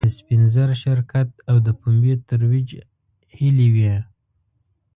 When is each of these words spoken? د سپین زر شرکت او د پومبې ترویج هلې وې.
د 0.07 0.09
سپین 0.17 0.41
زر 0.53 0.69
شرکت 0.83 1.29
او 1.49 1.55
د 1.65 1.67
پومبې 1.79 2.13
ترویج 2.29 2.69
هلې 3.37 3.67
وې. 3.75 3.95